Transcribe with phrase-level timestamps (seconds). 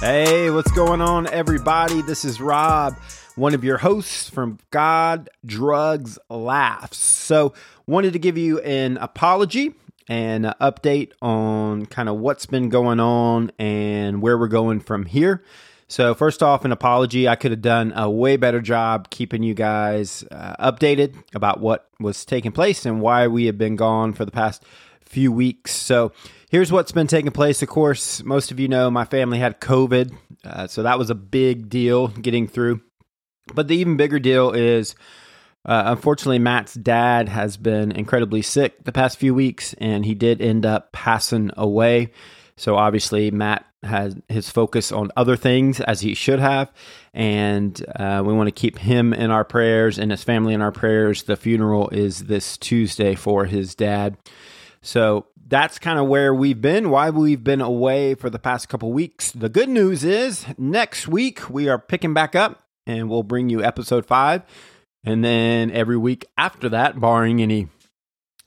[0.00, 2.02] Hey, what's going on, everybody?
[2.02, 2.96] This is Rob,
[3.34, 6.98] one of your hosts from God, Drugs, Laughs.
[6.98, 7.52] So,
[7.84, 9.74] wanted to give you an apology
[10.06, 15.04] and an update on kind of what's been going on and where we're going from
[15.04, 15.42] here.
[15.88, 17.26] So, first off, an apology.
[17.26, 21.90] I could have done a way better job keeping you guys uh, updated about what
[21.98, 24.62] was taking place and why we have been gone for the past
[25.00, 25.74] few weeks.
[25.74, 26.12] So,
[26.50, 27.62] here's what's been taking place.
[27.62, 31.14] Of course, most of you know my family had COVID, uh, so that was a
[31.14, 32.80] big deal getting through.
[33.54, 34.94] But the even bigger deal is,
[35.64, 40.42] uh, unfortunately, Matt's dad has been incredibly sick the past few weeks, and he did
[40.42, 42.12] end up passing away.
[42.56, 46.72] So obviously, Matt has his focus on other things as he should have,
[47.14, 50.72] and uh, we want to keep him in our prayers and his family in our
[50.72, 51.22] prayers.
[51.22, 54.16] The funeral is this Tuesday for his dad.
[54.80, 58.92] So that's kind of where we've been, why we've been away for the past couple
[58.92, 59.32] weeks.
[59.32, 63.62] The good news is next week we are picking back up and we'll bring you
[63.62, 64.42] episode five.
[65.04, 67.68] And then every week after that, barring any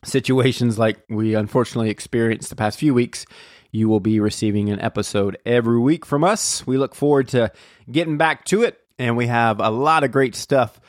[0.04, 3.26] situations like we unfortunately experienced the past few weeks,
[3.72, 6.66] you will be receiving an episode every week from us.
[6.68, 7.52] We look forward to
[7.90, 10.80] getting back to it, and we have a lot of great stuff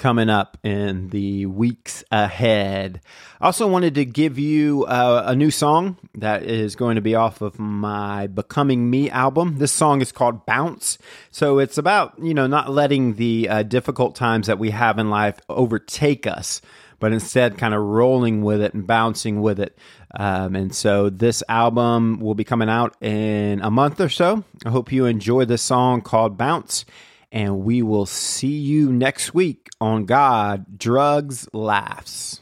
[0.00, 3.00] coming up in the weeks ahead.
[3.40, 7.14] I also wanted to give you uh, a new song that is going to be
[7.14, 9.58] off of my Becoming Me album.
[9.58, 10.98] This song is called Bounce.
[11.30, 15.10] So it's about, you know, not letting the uh, difficult times that we have in
[15.10, 16.62] life overtake us,
[16.98, 19.76] but instead kind of rolling with it and bouncing with it.
[20.14, 24.44] Um, and so this album will be coming out in a month or so.
[24.64, 26.86] I hope you enjoy this song called Bounce.
[27.32, 32.40] And we will see you next week on God, Drugs, Laughs.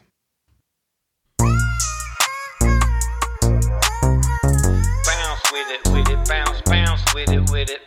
[1.38, 1.52] Bounce
[5.52, 7.86] with it, with it, bounce, bounce with it, with it.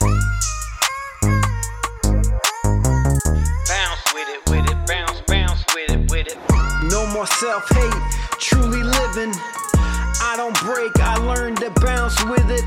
[3.67, 6.37] Bounce with it, with it, bounce, bounce with it, with it.
[6.91, 7.93] No more self hate,
[8.39, 9.33] truly living.
[10.31, 12.63] I don't break, I learned to bounce with it.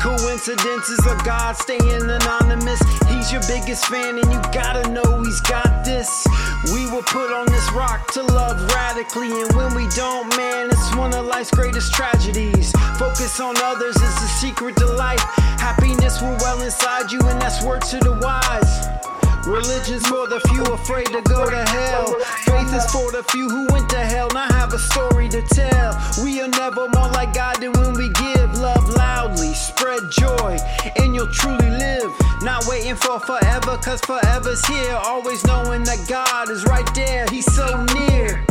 [0.00, 2.80] Coincidences of God staying anonymous.
[3.08, 6.24] He's your biggest fan, and you gotta know he's got this.
[6.72, 10.94] We were put on this rock to love radically, and when we don't, man, it's
[10.94, 12.70] one of life's greatest tragedies.
[12.96, 15.24] Focus on others is the secret to life.
[15.58, 19.09] Happiness will well inside you, and that's word to the wise.
[19.46, 22.14] Religion's for the few afraid to go to hell.
[22.44, 24.28] Faith is for the few who went to hell.
[24.36, 25.96] I have a story to tell.
[26.22, 29.54] We are never more like God than when we give love loudly.
[29.54, 30.58] Spread joy,
[30.96, 32.12] and you'll truly live.
[32.42, 34.94] Not waiting for forever, cause forever's here.
[34.94, 37.26] Always knowing that God is right there.
[37.30, 38.44] He's so near.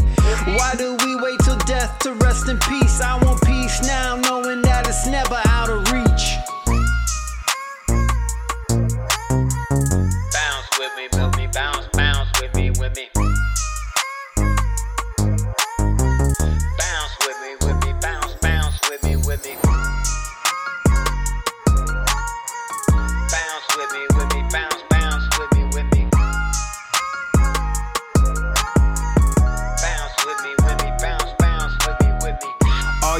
[0.58, 3.02] Why do we wait till death to rest in peace?
[3.02, 4.39] I want peace now, knowing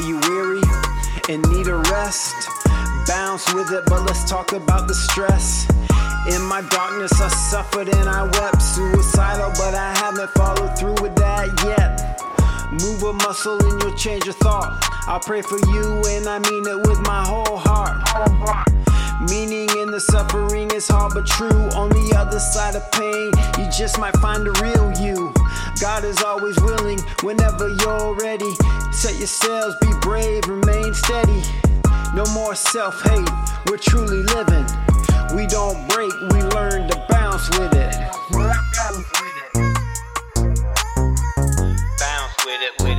[0.10, 0.62] you weary
[1.30, 2.34] and need a rest?
[3.08, 5.70] Bounce with it, but let's talk about the stress.
[6.34, 8.60] In my darkness, I suffered and I wept.
[8.60, 12.20] Suicidal, but I haven't followed through with that yet.
[12.72, 14.84] Move a muscle and you'll change your thought.
[15.08, 17.98] I'll pray for you and I mean it with my whole heart.
[19.30, 21.70] Meaning in the suffering is hard but true.
[21.78, 25.34] On the other side of pain, you just might find the real you.
[25.80, 28.52] God is always willing whenever you're ready.
[28.92, 31.42] Set your sails, be brave, remain steady.
[32.16, 33.30] No more self hate,
[33.70, 34.66] we're truly living.
[35.36, 37.96] We don't break, we learn to bounce with it.
[42.00, 42.99] Bounce with it, with it,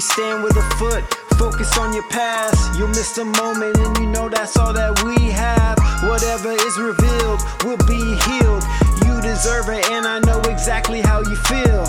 [0.00, 1.04] Stand with a foot,
[1.36, 2.78] focus on your past.
[2.78, 5.76] You'll miss the moment, and you know that's all that we have.
[6.08, 8.64] Whatever is revealed will be healed.
[9.04, 11.84] You deserve it, and I know exactly how you feel.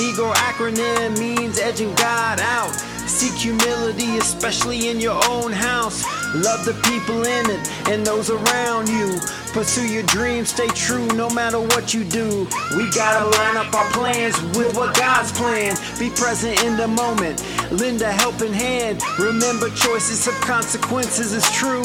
[0.00, 2.72] Ego acronym means edging God out.
[3.06, 6.04] Seek humility, especially in your own house.
[6.34, 9.20] Love the people in it and those around you.
[9.58, 12.46] Pursue your dreams, stay true no matter what you do.
[12.76, 15.74] We gotta line up our plans with what God's plan.
[15.98, 19.02] Be present in the moment, lend a helping hand.
[19.18, 21.82] Remember, choices have consequences, it's true.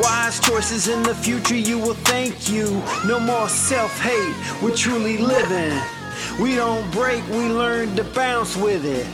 [0.00, 2.82] Wise choices in the future, you will thank you.
[3.06, 5.78] No more self hate, we're truly living.
[6.40, 9.06] We don't break, we learn to bounce with it.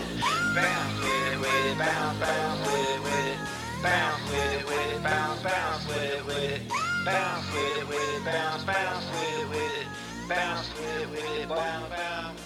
[0.55, 3.83] Bounce with it, with it, bounce, bounce with it, with it.
[3.83, 6.92] Bounce with it, with it, bounce, bounce with it, with it.
[7.05, 9.87] Bounce with it, with it, bounce, bounce with it, with it.
[10.29, 12.42] Bounce with it, with it, bounce, bounce.